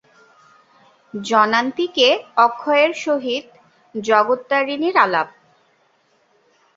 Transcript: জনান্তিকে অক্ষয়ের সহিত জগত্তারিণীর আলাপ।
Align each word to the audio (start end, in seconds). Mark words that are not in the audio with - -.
জনান্তিকে 1.13 2.07
অক্ষয়ের 2.37 2.91
সহিত 3.03 3.45
জগত্তারিণীর 3.95 4.95
আলাপ। 4.97 5.29